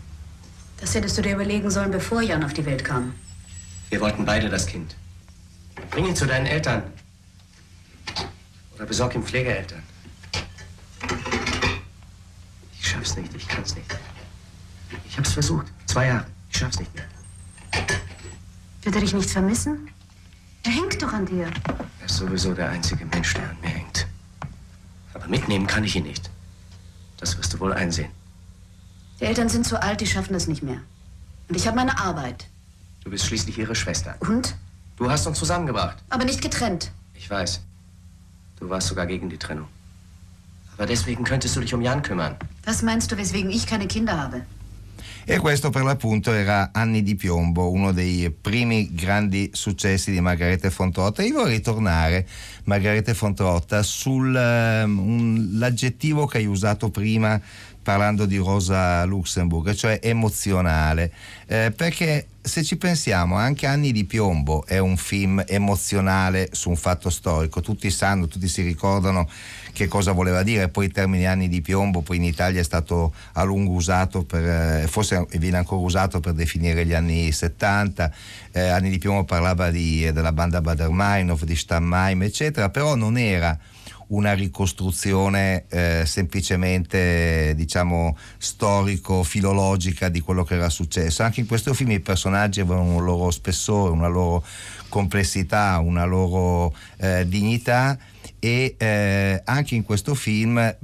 [0.79, 3.13] Das hättest du dir überlegen sollen, bevor Jan auf die Welt kam.
[3.89, 4.95] Wir wollten beide das Kind.
[5.89, 6.83] Bring ihn zu deinen Eltern.
[8.75, 9.83] Oder besorg ihm Pflegeeltern.
[12.79, 13.97] Ich schaff's nicht, ich kann's nicht.
[15.07, 15.67] Ich hab's versucht.
[15.85, 16.25] Zwei Jahre.
[16.49, 17.05] Ich schaff's nicht mehr.
[18.83, 19.89] Wird er dich nicht vermissen?
[20.63, 21.47] Er hängt doch an dir.
[22.00, 24.08] Er ist sowieso der einzige Mensch, der an mir hängt.
[25.13, 26.30] Aber mitnehmen kann ich ihn nicht.
[27.17, 28.12] Das wirst du wohl einsehen.
[29.19, 30.82] Die Eltern sind zu alt, die schaffen das nicht mehr.
[31.50, 32.47] Und ich habe meine Arbeit.
[33.04, 34.15] Du bist schließlich ihre Schwester.
[34.19, 34.56] Und?
[34.97, 35.97] Du hast uns zusammengebracht.
[36.10, 36.91] Aber nicht getrennt.
[37.15, 37.62] Ich weiß.
[38.60, 39.67] Du warst sogar gegen die Trennung.
[40.78, 42.36] Aber deswegen könntest du dich um Jan kümmern.
[42.65, 44.45] Was meinst du, weswegen ich keine Kinder habe?
[45.23, 50.71] E questo per l'appunto era Anni di piombo, uno dei primi grandi successi di Margarete
[50.71, 51.21] Fontrotta.
[51.21, 52.27] Io vorrei tornare,
[52.63, 57.39] Margarete Fontrotta, sull'aggettivo ehm, che hai usato prima
[57.81, 61.11] parlando di Rosa Luxemburg, cioè emozionale,
[61.47, 66.75] eh, perché se ci pensiamo anche Anni di piombo è un film emozionale su un
[66.75, 69.29] fatto storico, tutti sanno, tutti si ricordano
[69.73, 73.13] che cosa voleva dire, poi il termine Anni di piombo poi in Italia è stato
[73.33, 78.11] a lungo usato, per, eh, forse viene ancora usato per definire gli anni 70,
[78.51, 83.57] eh, Anni di piombo parlava di, della banda Bader-Meinhof, di Stammheim eccetera, però non era
[84.12, 91.24] una ricostruzione eh, semplicemente diciamo storico-filologica di quello che era successo.
[91.24, 94.43] Anche in questo film i personaggi avevano un loro spessore, una loro
[94.89, 97.97] complessità, una loro eh, dignità
[98.39, 100.76] e eh, anche in questo film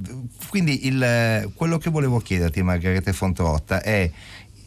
[0.48, 4.08] quindi il, quello che volevo chiederti Margherita Fontrotta è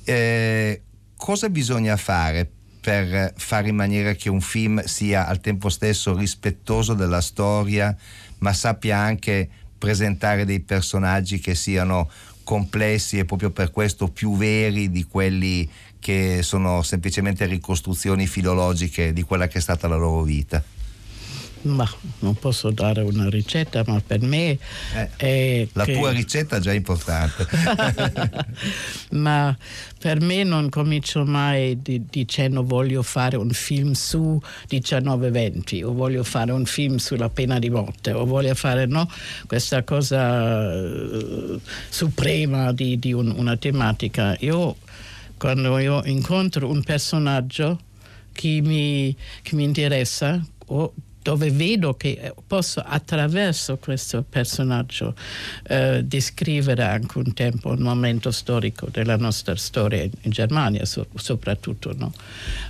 [0.03, 0.81] eh,
[1.15, 2.49] cosa bisogna fare
[2.81, 7.95] per fare in maniera che un film sia al tempo stesso rispettoso della storia
[8.41, 12.09] ma sappia anche presentare dei personaggi che siano
[12.43, 19.23] complessi e proprio per questo più veri di quelli che sono semplicemente ricostruzioni filologiche di
[19.23, 20.63] quella che è stata la loro vita.
[21.63, 24.57] Ma non posso dare una ricetta, ma per me
[24.95, 25.93] eh, è la che...
[25.93, 27.47] tua ricetta è già importante.
[29.11, 29.55] ma
[29.99, 36.23] per me non comincio mai di, dicendo voglio fare un film su 1920 o voglio
[36.23, 39.07] fare un film sulla pena di morte o voglio fare no,
[39.45, 44.35] questa cosa uh, suprema di, di un, una tematica.
[44.39, 44.77] Io
[45.37, 47.79] quando io incontro un personaggio
[48.31, 55.15] che mi, che mi interessa o dove vedo che posso attraverso questo personaggio
[55.67, 61.93] eh, descrivere anche un tempo, un momento storico della nostra storia in Germania so, soprattutto.
[61.95, 62.11] No?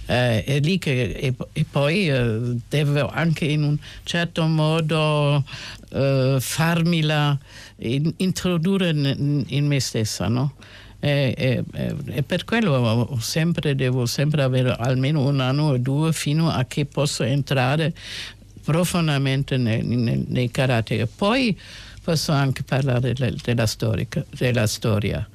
[0.06, 5.44] Eh, è lì che, e, e poi eh, devo anche in un certo modo
[5.90, 7.38] eh, farmila
[7.78, 10.28] in, introdurre in, in, me stessa.
[10.28, 10.56] No?
[11.00, 11.64] E, e,
[12.06, 16.86] e, per quello sempre, devo sempre avere almeno un anno o due fino a che
[16.86, 17.94] posso entrare
[18.64, 21.08] profondamente nei, nei, nei caratteri.
[21.14, 21.58] Poi
[22.04, 25.28] posso anche parlare della, della, storica, della storia.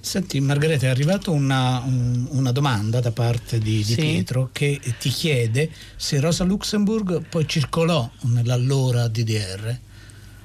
[0.00, 3.94] Senti Margherita, è arrivata una, un, una, domanda da parte di, di sì.
[3.94, 9.78] Pietro che ti chiede se Rosa Luxemburg poi circolò nell'allora DDR.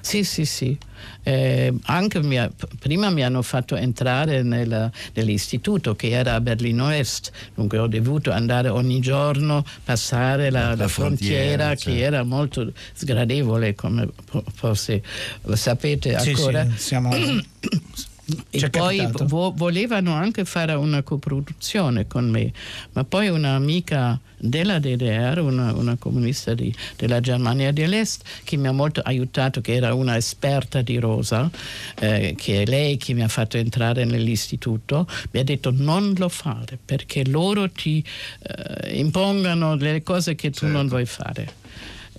[0.08, 0.78] Sì, sì, sì.
[1.22, 7.30] Eh, anche mia, prima mi hanno fatto entrare nel, nell'istituto che era a Berlino Est,
[7.54, 11.92] dunque ho dovuto andare ogni giorno, passare la, la, la frontiera, frontiera cioè.
[11.92, 14.08] che era molto sgradevole, come
[14.54, 15.02] forse
[15.42, 16.64] lo sapete ancora.
[16.64, 17.10] Sì, sì, siamo...
[18.50, 22.52] e poi vo- volevano anche fare una coproduzione con me,
[22.92, 28.72] ma poi un'amica della DDR, una, una comunista di, della Germania dell'Est, che mi ha
[28.72, 31.50] molto aiutato, che era una esperta di Rosa,
[31.98, 36.28] eh, che è lei che mi ha fatto entrare nell'istituto, mi ha detto non lo
[36.28, 38.04] fare perché loro ti
[38.42, 40.76] eh, impongano delle cose che tu certo.
[40.76, 41.66] non vuoi fare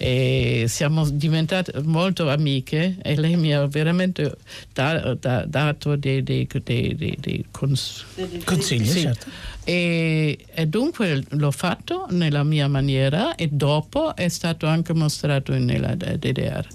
[0.01, 4.37] e siamo diventate molto amiche e lei mi ha veramente
[4.71, 8.05] da, da, dato dei, dei, dei, dei cons-
[8.45, 8.85] consigli.
[8.85, 9.01] Sì.
[9.01, 9.27] Certo.
[9.65, 15.95] E, e, dunque l'ho fatto nella mia maniera e dopo è stato anche mostrato nella
[15.95, 16.65] DDR.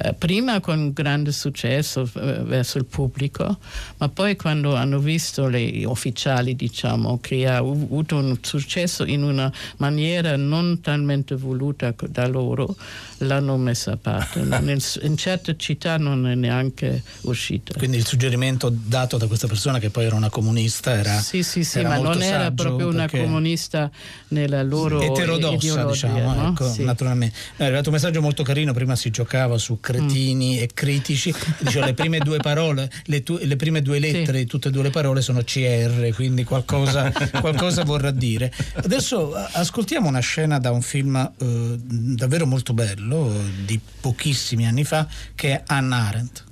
[0.00, 3.58] Eh, prima con grande successo eh, verso il pubblico,
[3.96, 9.52] ma poi quando hanno visto gli ufficiali, diciamo, che ha avuto un successo in una
[9.78, 12.76] maniera non talmente voluta da loro,
[13.18, 14.38] l'hanno messa a parte.
[14.46, 17.74] in, in certe città non è neanche uscita.
[17.76, 21.64] Quindi il suggerimento dato da questa persona che poi era una comunista era Sì, sì,
[21.64, 23.90] sì, ma non era proprio una comunista
[24.28, 26.48] nella loro eterodossa, diciamo, no?
[26.50, 26.84] ecco, sì.
[26.84, 27.36] naturalmente.
[27.56, 30.62] è arrivato un messaggio molto carino, prima si giocava su cretini mm.
[30.62, 34.44] e critici, dicevo le prime due parole, le, tu, le prime due lettere sì.
[34.44, 38.52] di tutte e due le parole sono CR, quindi qualcosa, qualcosa vorrà dire.
[38.74, 43.32] Adesso ascoltiamo una scena da un film eh, davvero molto bello,
[43.64, 46.44] di pochissimi anni fa, che è Anna Arendt.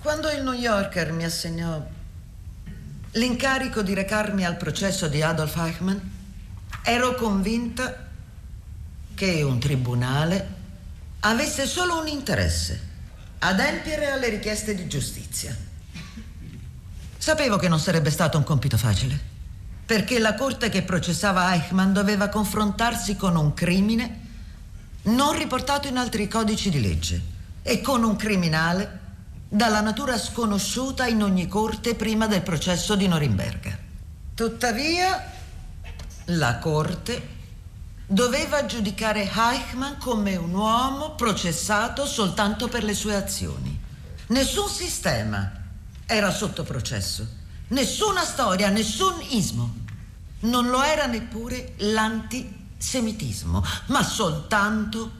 [0.00, 1.84] Quando il New Yorker mi assegnò
[3.12, 5.98] l'incarico di recarmi al processo di Adolf Eichmann,
[6.84, 8.04] ero convinta
[9.14, 10.54] che un tribunale
[11.20, 12.80] avesse solo un interesse,
[13.38, 15.56] adempiere alle richieste di giustizia.
[17.18, 19.18] Sapevo che non sarebbe stato un compito facile,
[19.84, 24.24] perché la corte che processava Eichmann doveva confrontarsi con un crimine
[25.02, 27.20] non riportato in altri codici di legge
[27.62, 29.00] e con un criminale
[29.48, 33.78] dalla natura sconosciuta in ogni corte prima del processo di Norimberga.
[34.34, 35.32] Tuttavia,
[36.26, 37.34] la corte
[38.06, 43.78] doveva giudicare Eichmann come un uomo processato soltanto per le sue azioni.
[44.28, 45.50] Nessun sistema
[46.06, 47.26] era sotto processo,
[47.68, 49.84] nessuna storia, nessun ismo.
[50.40, 55.10] Non lo era neppure l'antisemitismo, ma soltanto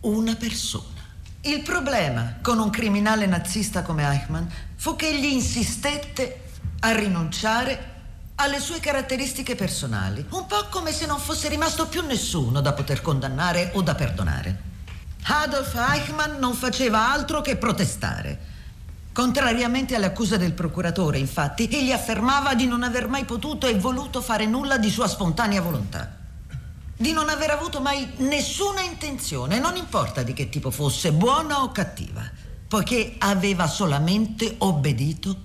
[0.00, 1.00] una persona.
[1.42, 6.44] Il problema con un criminale nazista come Eichmann fu che egli insistette
[6.80, 7.91] a rinunciare
[8.36, 13.00] alle sue caratteristiche personali, un po' come se non fosse rimasto più nessuno da poter
[13.00, 14.70] condannare o da perdonare.
[15.24, 18.50] Adolf Eichmann non faceva altro che protestare.
[19.12, 24.20] Contrariamente alle accuse del procuratore, infatti, egli affermava di non aver mai potuto e voluto
[24.20, 26.20] fare nulla di sua spontanea volontà
[27.02, 31.72] di non aver avuto mai nessuna intenzione, non importa di che tipo fosse, buona o
[31.72, 32.22] cattiva,
[32.68, 35.36] poiché aveva solamente obbedito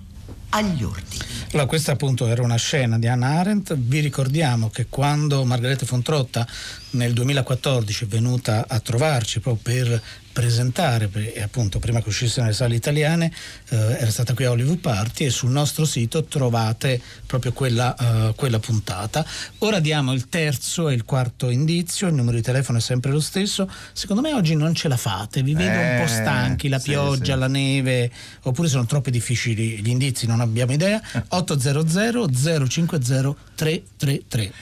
[0.50, 1.24] agli ordini.
[1.50, 3.74] Allora, questa appunto era una scena di Hannah Arendt.
[3.74, 6.46] Vi ricordiamo che quando Margherita Fontrotta
[6.90, 10.02] nel 2014 è venuta a trovarci proprio per
[10.38, 13.32] presentare, e appunto prima che uscisse nelle sale italiane,
[13.70, 18.34] eh, era stata qui a Hollywood Party e sul nostro sito trovate proprio quella, uh,
[18.36, 19.26] quella, puntata.
[19.58, 23.18] Ora diamo il terzo e il quarto indizio, il numero di telefono è sempre lo
[23.18, 23.68] stesso.
[23.92, 26.78] Secondo me oggi non ce la fate, vi vedo eh, un po' eh, stanchi, la
[26.78, 27.38] sì, pioggia, sì.
[27.40, 28.10] la neve,
[28.42, 31.02] oppure sono troppo difficili gli indizi, non abbiamo idea.
[31.38, 34.52] 800 050 333.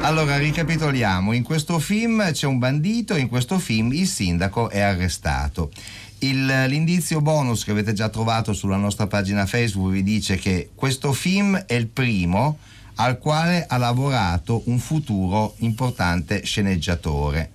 [0.00, 1.32] Allora, ricapitoliamo.
[1.32, 5.70] In questo film c'è un bandito, in questo film il sindaco è arrestato.
[6.18, 11.12] Il, l'indizio bonus che avete già trovato sulla nostra pagina Facebook vi dice che questo
[11.12, 12.58] film è il primo
[12.96, 17.50] al quale ha lavorato un futuro importante sceneggiatore.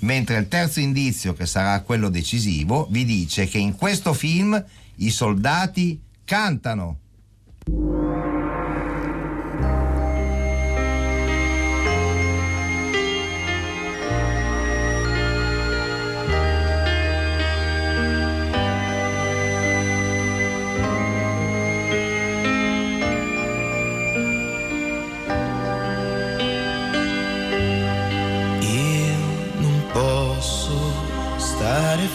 [0.00, 4.62] Mentre il terzo indizio, che sarà quello decisivo, vi dice che in questo film
[4.96, 7.00] i soldati cantano.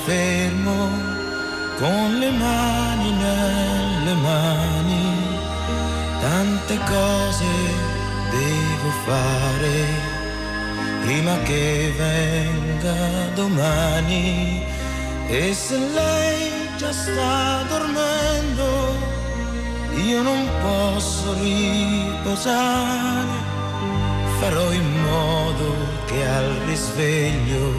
[0.05, 0.89] fermo
[1.79, 3.11] con le mani
[4.05, 5.05] nelle mani,
[6.21, 7.49] tante cose
[8.29, 9.73] devo fare
[11.01, 14.63] prima che venga domani.
[15.27, 18.93] E se lei già sta dormendo
[19.95, 23.25] io non posso riposare,
[24.39, 25.73] farò in modo
[26.05, 27.73] che al risveglio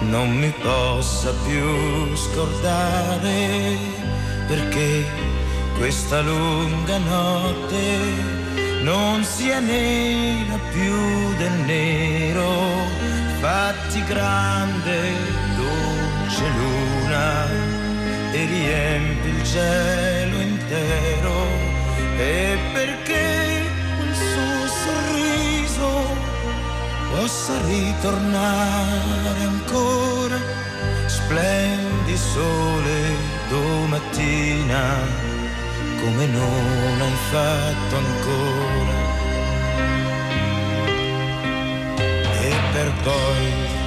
[0.00, 3.76] non mi possa più scordare
[4.48, 5.04] perché
[5.76, 8.46] questa lunga notte
[8.82, 12.86] non sia nera più del nero,
[13.40, 15.12] fatti grande,
[15.54, 17.46] dolce luna
[18.32, 21.36] e riempi il cielo intero.
[22.16, 23.62] E perché
[23.96, 25.90] quel suo sorriso
[27.10, 30.38] possa ritornare ancora,
[31.06, 35.26] splendi sole domattina
[36.00, 38.96] come non hai fatto ancora.
[42.40, 43.77] E per poi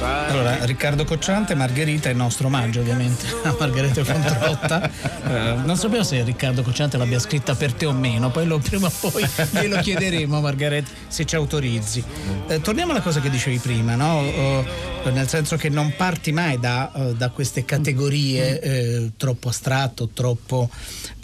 [0.00, 4.90] allora, Riccardo Cocciante, Margherita, il nostro omaggio ovviamente a Margherita Fontrotta.
[5.28, 8.86] Eh, non sapevo se Riccardo Cocciante l'abbia scritta per te o meno, poi lo, prima
[8.86, 12.02] o poi glielo chiederemo Margherita se ci autorizzi.
[12.46, 14.20] Eh, torniamo alla cosa che dicevi prima, no?
[14.20, 14.64] oh,
[15.10, 20.70] nel senso che non parti mai da, uh, da queste categorie eh, troppo astratto, troppo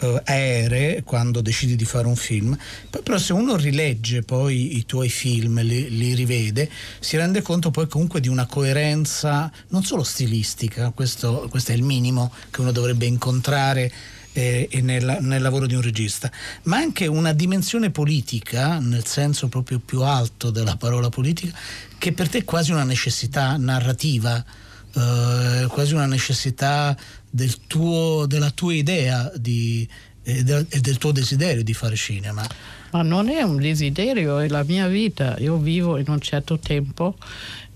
[0.01, 2.55] uh, aeree quando decidi di fare un film,
[2.89, 7.71] poi, però se uno rilegge poi i tuoi film, li, li rivede, si rende conto
[7.71, 12.71] poi comunque di una coerenza non solo stilistica, questo, questo è il minimo che uno
[12.71, 13.91] dovrebbe incontrare
[14.33, 16.29] eh, nel, nel, lavoro di un regista,
[16.63, 21.57] ma anche una dimensione politica, nel senso proprio più alto della parola politica,
[21.97, 24.43] che per te è quasi una necessità narrativa,
[24.93, 26.95] eh, quasi una necessità
[27.29, 29.87] del tuo, della tua idea di,
[30.23, 32.45] e del, del, tuo desiderio di fare cinema.
[32.91, 35.35] ma non è un desiderio, è la mia vita.
[35.39, 37.15] Io vivo in un certo tempo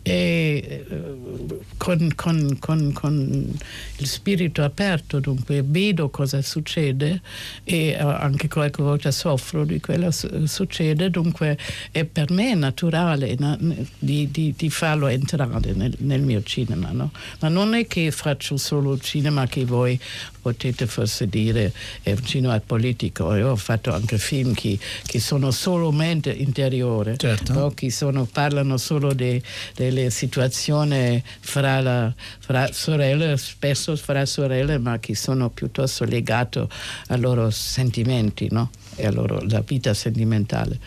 [0.01, 3.57] e eh, con, con, con, con,
[3.97, 7.21] il spirito aperto, dunque vedo cosa succede
[7.63, 11.57] e eh, anche qualche volta soffro di quello che succede, dunque
[11.91, 13.57] è per me naturale na,
[13.97, 16.91] di, di, di, farlo entrare nel, nel mio cinema.
[16.91, 17.11] No?
[17.39, 19.99] Ma non è che faccio solo cinema che voi
[20.41, 23.33] potete forse dire è un cinema politico.
[23.35, 27.53] Io ho fatto anche film che, che sono solamente interiori, certo.
[27.53, 27.69] no?
[27.71, 29.41] che sono, parlano solo de,
[29.89, 36.67] delle situazioni fra, la, fra, sorelle, spesso fra sorelle, ma che sono piuttosto legate
[37.07, 38.47] ai loro sentimenti.
[38.51, 38.69] No?
[38.99, 40.77] e a loro vita sentimentale.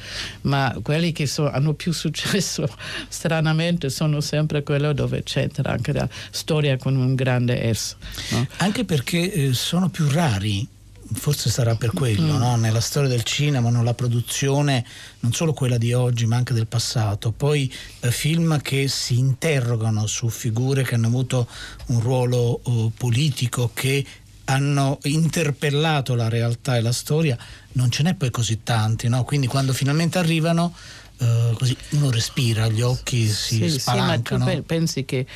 [0.42, 2.68] Ma quelli che so, hanno più successo,
[3.08, 7.96] stranamente, sono sempre quelli dove c'entra anche la storia con un grande S.
[8.30, 8.46] No?
[8.58, 10.68] Anche perché eh, sono più rari
[11.14, 12.38] forse sarà per quello, mm.
[12.38, 12.56] no?
[12.56, 14.84] nella storia del cinema, nella produzione,
[15.20, 20.06] non solo quella di oggi ma anche del passato, poi eh, film che si interrogano
[20.06, 21.48] su figure che hanno avuto
[21.86, 24.04] un ruolo oh, politico, che
[24.44, 27.38] hanno interpellato la realtà e la storia,
[27.72, 29.24] non ce n'è poi così tanti, no?
[29.24, 30.74] quindi quando finalmente arrivano
[31.22, 34.44] uh, così uno respira, gli occhi si sì, spalancano.
[34.44, 35.26] Sì, ma tu pensi che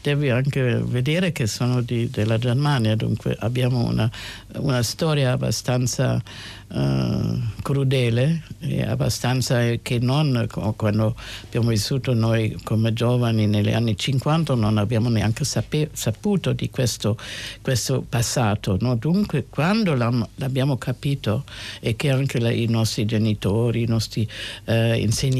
[0.00, 4.10] devi anche vedere che sono di, della Germania, dunque abbiamo una,
[4.56, 6.22] una storia abbastanza
[6.68, 8.42] uh, crudele
[8.86, 11.14] abbastanza che non quando
[11.44, 17.16] abbiamo vissuto noi come giovani negli anni 50 non abbiamo neanche sape, saputo di questo,
[17.60, 18.76] questo passato.
[18.80, 18.94] No?
[18.96, 21.44] Dunque quando l'abbiamo capito
[21.80, 24.28] e che anche i nostri genitori, i nostri
[24.66, 25.33] uh, insegnanti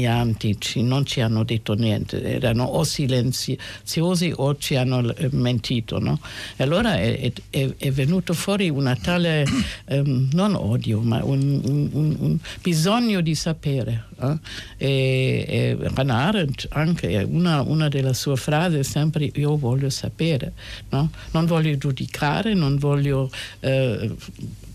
[0.59, 5.99] ci, non ci hanno detto niente, erano o silenziosi o ci hanno eh, mentito.
[5.99, 6.19] No?
[6.55, 9.45] E allora è, è, è, venuto fuori una tale,
[9.85, 14.05] um, non odio, ma un, un, un bisogno di sapere.
[14.21, 14.37] Eh?
[14.77, 20.53] E, e Hannah Arendt anche, una, una, delle sue frasi è sempre io voglio sapere,
[20.89, 21.09] no?
[21.31, 23.29] non voglio giudicare, non voglio...
[23.59, 24.15] Eh,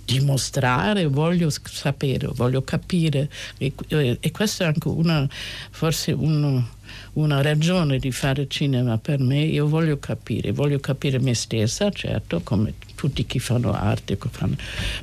[0.05, 3.29] dimostrare, voglio sapere, voglio capire.
[3.59, 3.73] E,
[4.21, 5.29] e questa è anche una,
[5.71, 6.69] forse uno,
[7.15, 12.41] una ragione di fare cinema per me, io voglio capire, voglio capire me stessa, certo,
[12.43, 14.19] come tutti chi fanno arte,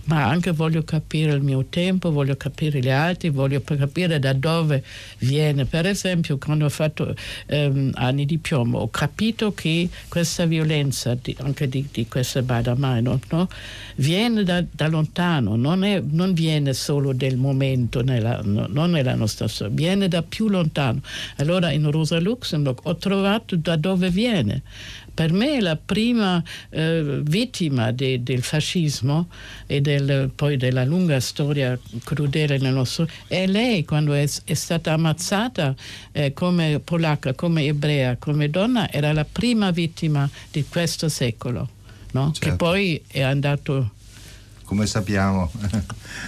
[0.03, 4.83] ma anche voglio capire il mio tempo, voglio capire gli altri, voglio capire da dove
[5.17, 5.65] viene.
[5.65, 7.15] Per esempio, quando ho fatto
[7.47, 13.01] ehm, anni di piombo, ho capito che questa violenza, di, anche di, di questa Badamai,
[13.01, 13.49] no, no,
[13.95, 19.15] viene da, da lontano, non, è, non, viene solo del momento, nella, no, non nella
[19.15, 21.01] nostra storia, viene da più lontano.
[21.37, 24.61] Allora in Rosa Luxemburg ho trovato da dove viene
[25.17, 29.29] per me la prima eh, vittima de, del fascismo
[29.65, 34.93] e del, poi della lunga storia crudele nel nostro è lei quando è, è stata
[34.93, 35.73] ammazzata
[36.11, 41.67] eh, come polacca, come ebrea, come donna, era la prima vittima di questo secolo,
[42.11, 42.31] no?
[42.33, 42.39] certo.
[42.39, 43.93] che poi è andato
[44.67, 45.79] come sappiamo è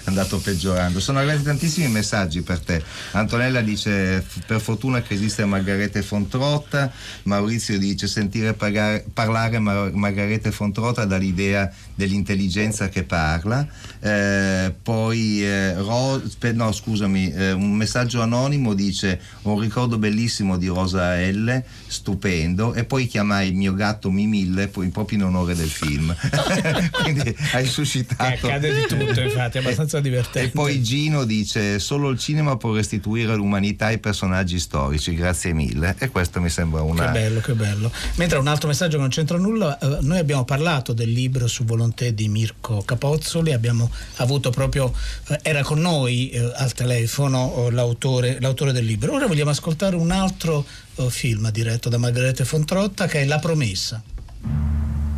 [0.06, 1.02] andato peggiorando.
[1.02, 2.82] Sono arrivati tantissimi messaggi per te.
[3.12, 6.90] Antonella dice per fortuna che esiste Margarete Fontrotta,
[7.24, 13.68] Maurizio dice sentire pagare, parlare Mar- Margarete Fontrotta dall'idea dell'intelligenza che parla.
[14.00, 16.22] Eh, poi eh, Ro-
[16.54, 22.86] no, scusami, eh, un messaggio anonimo dice un ricordo bellissimo di Rosa L, stupendo, e
[22.86, 26.16] poi chiamai il mio gatto Mimille poi proprio in onore del film.
[27.04, 28.48] Quindi hai suscitato Esatto.
[28.48, 30.50] accade di tutto, infatti, è abbastanza divertente.
[30.50, 35.96] E poi Gino dice: Solo il cinema può restituire l'umanità ai personaggi storici, grazie mille.
[35.98, 37.12] E questo mi sembra una.
[37.12, 37.92] Che bello, che bello.
[38.16, 41.64] Mentre un altro messaggio che non c'entra nulla, eh, noi abbiamo parlato del libro su
[41.64, 44.94] volontà di Mirko Capozzoli, abbiamo avuto proprio,
[45.28, 49.14] eh, era con noi eh, al telefono l'autore, l'autore, del libro.
[49.14, 50.66] Ora vogliamo ascoltare un altro
[51.10, 54.02] film diretto da Margarete Fontrotta che è La promessa.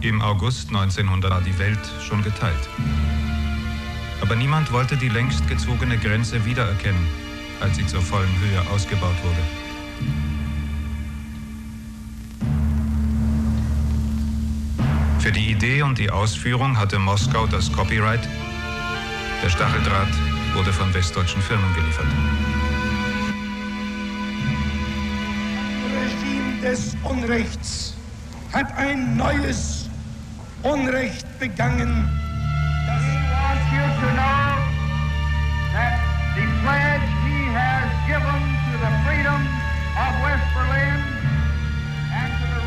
[0.01, 2.67] Im August 1900 war die Welt schon geteilt.
[4.19, 7.07] Aber niemand wollte die längst gezogene Grenze wiedererkennen,
[7.59, 9.41] als sie zur vollen Höhe ausgebaut wurde.
[15.19, 18.27] Für die Idee und die Ausführung hatte Moskau das Copyright.
[19.43, 20.09] Der Stacheldraht
[20.55, 22.07] wurde von westdeutschen Firmen geliefert.
[25.93, 27.95] Regime des Unrechts
[28.51, 29.80] hat ein neues
[30.63, 32.07] Unrecht begangen.
[32.85, 34.61] He wants you to know
[35.73, 35.97] that
[36.35, 38.39] the pledge he has given
[38.69, 39.41] to the freedom
[39.97, 41.01] of West Berlin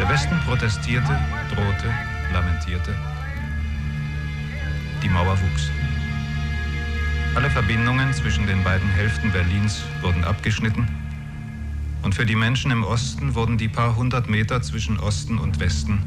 [0.00, 1.18] Der Westen protestierte,
[1.54, 1.94] drohte,
[2.32, 2.94] lamentierte.
[5.02, 5.70] Die Mauer wuchs.
[7.36, 10.88] Alle Verbindungen zwischen den beiden Hälften Berlins wurden abgeschnitten
[12.02, 16.02] und für die Menschen im Osten wurden die paar hundert Meter zwischen Osten und Westen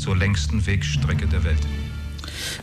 [0.00, 1.66] zur längsten Wegstrecke der Welt.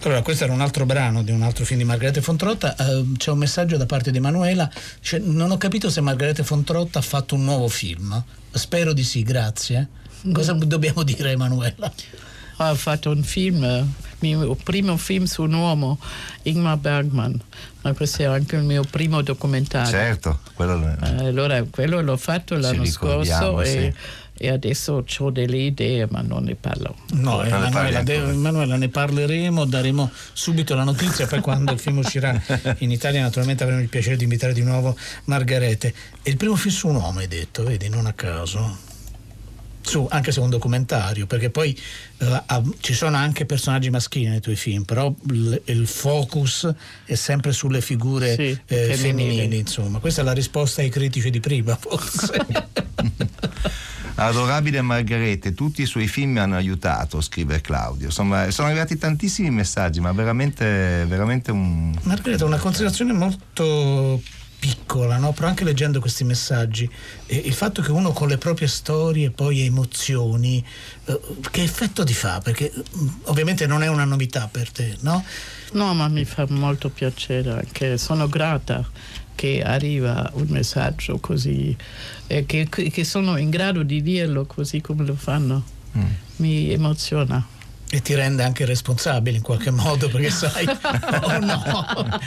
[0.01, 2.75] Allora, questo era un altro brano di un altro film di Margherita Fontrotta.
[2.79, 4.69] Uh, c'è un messaggio da parte di Emanuela.
[5.01, 8.23] Cioè, non ho capito se Margherita Fontrotta ha fatto un nuovo film.
[8.51, 9.87] Spero di sì, grazie.
[10.31, 10.61] Cosa mm.
[10.65, 11.91] dobbiamo dire, Emanuela?
[12.59, 13.87] Ha fatto un film, il
[14.19, 15.99] mio primo film su un uomo,
[16.43, 17.39] Ingmar Bergman.
[17.81, 19.91] Ma questo è anche il mio primo documentario.
[19.91, 23.93] Certo, quello, eh, allora, quello l'ho fatto l'anno scorso sì.
[24.37, 26.95] E adesso ho delle idee ma non ne parlo.
[27.13, 32.39] No, Emanuela, Emanuela, ne parleremo, daremo subito la notizia, poi quando il film uscirà
[32.79, 35.93] in Italia naturalmente avremo il piacere di invitare di nuovo Margarete.
[36.21, 38.85] È il primo film su un uomo, hai detto, vedi, non a caso.
[39.81, 41.77] Su, anche se è un documentario, perché poi
[42.17, 46.69] uh, ci sono anche personaggi maschili nei tuoi film, però l- il focus
[47.05, 49.99] è sempre sulle figure sì, eh, femminili, insomma.
[49.99, 52.45] Questa è la risposta ai critici di prima, forse.
[54.19, 58.07] Adorabile Margarete, tutti i suoi film mi hanno aiutato, scrive Claudio.
[58.07, 61.95] Insomma, sono arrivati tantissimi messaggi, ma veramente, veramente un.
[62.01, 64.19] Margarete, una considerazione molto
[64.59, 65.33] piccola, no?
[65.33, 66.89] però anche leggendo questi messaggi,
[67.27, 70.65] eh, il fatto che uno con le proprie storie poi emozioni,
[71.05, 71.19] eh,
[71.51, 72.39] che effetto ti fa?
[72.39, 75.23] Perché mh, ovviamente non è una novità per te, no?
[75.73, 78.83] No, ma mi fa molto piacere, anche sono grata
[79.37, 81.75] che arriva un messaggio così,
[82.27, 85.63] eh, che, che, sono in grado di dirlo così come lo fanno.
[85.97, 86.05] Mm.
[86.37, 87.45] Mi emoziona.
[87.89, 91.63] E ti rende anche responsabile in qualche modo perché sai, oh no,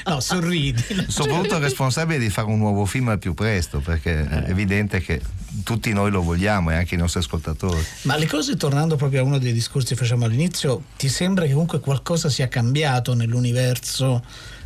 [0.07, 0.83] no, sorridi.
[1.07, 4.51] Soprattutto responsabile di fare un nuovo film al più presto perché è eh.
[4.51, 5.21] evidente che
[5.63, 7.85] tutti noi lo vogliamo e anche i nostri ascoltatori.
[8.03, 11.53] Ma le cose, tornando proprio a uno dei discorsi che facciamo all'inizio, ti sembra che
[11.53, 14.23] comunque qualcosa sia cambiato nell'universo?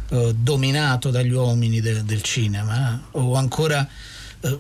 [0.08, 3.86] eh, dominato dagli uomini de, del cinema o ancora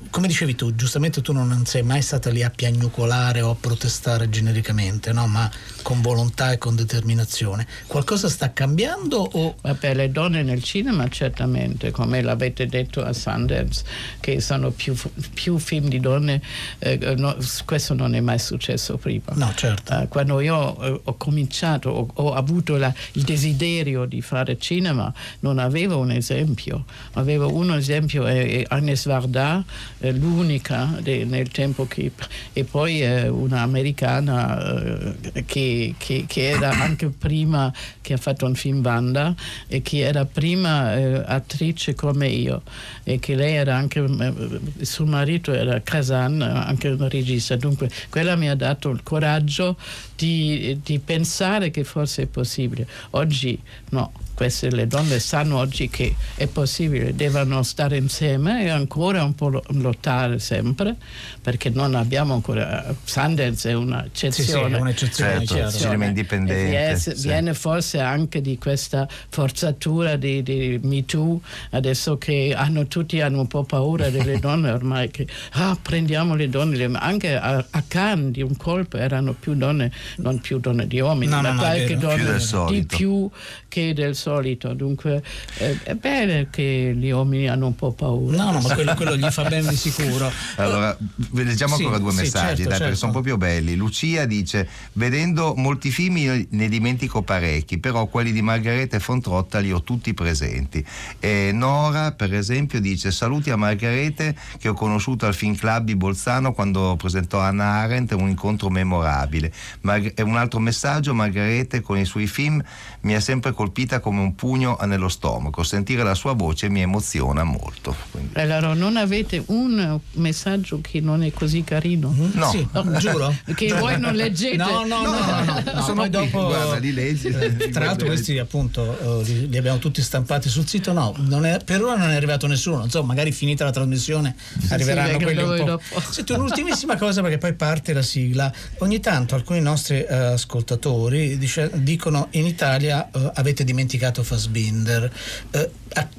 [0.08, 4.30] come dicevi tu, giustamente tu non sei mai stata lì a piagnucolare o a protestare
[4.30, 5.26] genericamente, no?
[5.26, 5.50] ma
[5.82, 7.66] con volontà e con determinazione.
[7.86, 9.18] Qualcosa sta cambiando?
[9.18, 9.56] O...
[9.60, 13.84] Vabbè, le donne nel cinema certamente, come l'avete detto a Sundance,
[14.20, 14.96] che sono più,
[15.34, 16.40] più film di donne,
[16.78, 19.32] eh, no, questo non è mai successo prima.
[19.34, 19.94] No, certo.
[19.94, 25.12] Uh, quando io eh, ho cominciato, ho, ho avuto la, il desiderio di fare cinema,
[25.40, 26.86] non avevo un esempio.
[27.12, 29.62] Avevo un esempio, è Agnes Varda,
[29.98, 32.12] eh, l'unica de, nel tempo che...
[32.52, 38.54] e poi eh, un'americana eh, che, che, che, era anche prima, che ha fatto un
[38.54, 39.34] film Banda
[39.66, 42.62] e che era prima eh, attrice come io
[43.02, 48.36] e che lei era anche, eh, suo marito era Kazan, anche un regista, dunque quella
[48.36, 49.76] mi ha dato il coraggio
[50.16, 52.86] di, di pensare che forse è possibile.
[53.10, 53.60] Oggi
[53.90, 59.34] no, queste le donne sanno oggi che è possibile, devono stare insieme e ancora un
[59.34, 60.96] po' lottare sempre,
[61.40, 62.94] perché non abbiamo ancora.
[63.04, 64.32] Sanders è un'eccezione.
[64.32, 66.68] Sì, sì, è un'eccezione, certo, cinema indipendente.
[66.68, 67.12] Viene, sì.
[67.22, 71.40] viene, forse anche di questa forzatura di, di Me Too,
[71.70, 76.48] adesso che hanno, tutti hanno un po' paura delle donne ormai, che ah, prendiamo le
[76.48, 81.00] donne, anche a, a Cannes di un colpo erano più donne, non più donne di
[81.00, 83.28] uomini, no, ma no, qualche no, donna di più
[83.74, 85.20] che del solito, dunque
[85.56, 88.36] eh, è bene che gli uomini hanno un po' paura.
[88.36, 90.30] No, no, ma quello, quello gli fa bene di sicuro.
[90.58, 90.96] Allora,
[91.32, 92.96] leggiamo ancora Sì, due sì, messaggi, certo, dai, perché certo.
[92.98, 93.74] sono proprio belli.
[93.74, 99.58] Lucia dice: Vedendo molti film io ne dimentico parecchi, però quelli di Margareta e Fontrotta
[99.58, 100.84] li ho tutti presenti.
[101.18, 105.96] E Nora, per esempio, dice: Saluti a Margarete che ho conosciuto al Film Club di
[105.96, 109.52] Bolzano quando presentò Anna Arendt, un incontro memorabile.
[109.80, 112.62] Mar- un altro messaggio: Margarete con i suoi film
[113.00, 115.62] mi ha sempre colpita come un pugno nello stomaco.
[115.62, 117.96] Sentire la sua voce mi emoziona molto.
[118.10, 122.14] Quindi- Allora, non avete un messaggio che non è così carino?
[122.32, 122.50] No.
[122.50, 122.66] Sì,
[122.98, 123.34] giuro.
[123.54, 124.56] Che voi non leggete?
[124.56, 127.28] No, no, no, no, no, no, sono dopo, guarda, li leggi.
[127.28, 131.46] eh, Tra l'altro questi appunto eh, li, li abbiamo tutti stampati sul sito, no, non
[131.46, 134.34] è- per ora non è arrivato nessuno, insomma magari finita la trasmissione
[134.70, 136.00] arriveranno perché quelli un dopo.
[136.10, 141.70] Senti, un'ultimissima cosa perché poi parte la sigla, ogni tanto alcuni nostri eh, ascoltatori dice-
[141.74, 145.12] dicono in Italia eh, avete dimenticato Fassbinder,
[145.50, 145.70] Eh,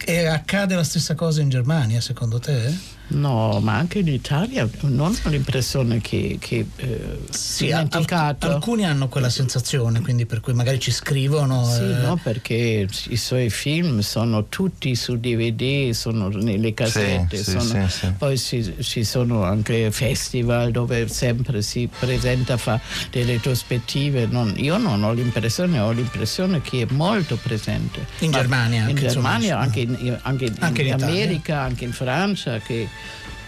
[0.05, 2.94] eh, accade la stessa cosa in Germania secondo te?
[3.07, 8.45] No, ma anche in Italia non ho l'impressione che, che eh, Sì, dimenticato.
[8.47, 11.63] alc- alcuni hanno quella sensazione, quindi per cui magari ci scrivono.
[11.65, 17.43] Sì, eh, no, perché i suoi film sono tutti su DVD, sono nelle casette, Sì,
[17.43, 18.11] sì, sono- sì, sì.
[18.17, 22.79] poi ci, ci sono anche festival dove sempre si presenta, fa
[23.11, 24.25] delle retrospettive.
[24.25, 28.05] Non- io non ho l'impressione, ho l'impressione che è molto presente.
[28.19, 30.93] In Ma Germania In anche, insomma, Germania, anche in, anche in- Anche in in.
[31.03, 32.87] America, anche in Francia, che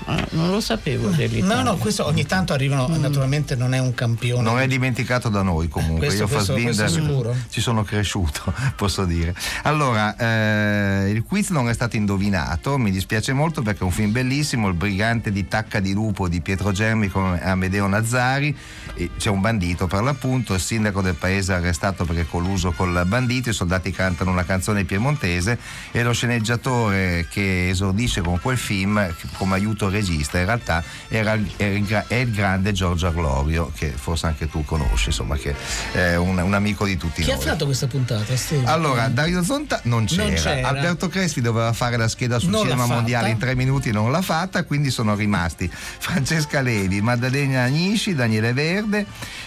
[0.06, 1.56] ah, non lo sapevo dell'Italia.
[1.56, 4.42] No, no, questo ogni tanto arrivano, naturalmente non è un campione.
[4.44, 6.08] Non è dimenticato da noi comunque.
[6.08, 7.36] Questo- Io questo- Fassbinder questo sicuro.
[7.50, 9.34] ci sono cresciuto, posso dire.
[9.64, 14.12] Allora, eh, il quiz non è stato indovinato, mi dispiace molto perché è un film
[14.12, 18.56] bellissimo, Il brigante di Tacca di Lupo di Pietro Germi con Amedeo Nazzari.
[18.96, 22.72] E C'è un bandito per l'appunto, il sindaco del paese è arrestato perché è colluso
[22.72, 25.58] col bandito, i soldati cantano una canzone piemontese
[25.92, 31.64] e lo sceneggiatore che esordisce con quel film come aiuto regista in realtà era, è
[31.64, 35.56] il gra- è il grande Giorgio Arlorio che forse anche tu conosci, insomma che
[35.92, 37.44] è un, un amico di tutti Chi ha noi.
[37.46, 38.36] fatto questa puntata?
[38.36, 38.66] Steve?
[38.66, 40.24] Allora, Dario Zonta non c'era.
[40.24, 40.68] Non c'era.
[40.68, 44.22] Alberto Crespi doveva fare la scheda sul Non cinema mondiale in tre minuti, non l'ha
[44.22, 49.06] fatta, quindi sono rimasti Francesca Levi, Maddalena Agnisci, Daniele Verde,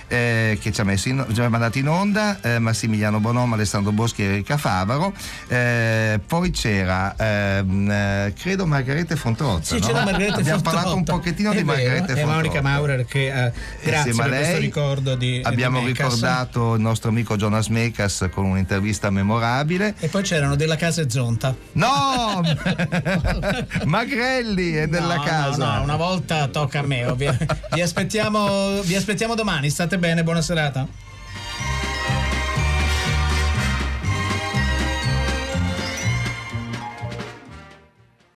[0.08, 3.92] eh, che ci ha, messo in, ci ha mandato in onda, eh, Massimiliano Bonomo, Alessandro
[3.92, 5.12] Boschi e Erika Favaro.
[5.48, 9.74] Eh, poi c'era, ehm, eh, credo, Margarete Fontrozza.
[9.74, 9.86] Sì, no?
[9.86, 12.24] c'era Margherita Abbiamo parlato un pochettino È di Margarete E.
[12.24, 13.52] Monica Maurer che eh,
[13.82, 17.68] grazie Insieme a per questo lei ricordo di Abbiamo di ricordato il nostro amico Jonas
[17.68, 19.94] Mekas con un'intervista memorabile.
[19.98, 21.54] E poi c'erano della casa e Zonta.
[21.72, 22.40] No!
[23.84, 25.64] Magrelli è della No, casa.
[25.64, 27.06] No, no, una volta tocca a me.
[27.06, 27.36] ovvia-
[27.72, 29.70] vi, aspettiamo, vi aspettiamo domani.
[29.70, 30.86] State bene, buona serata.